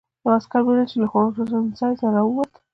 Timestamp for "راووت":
2.15-2.51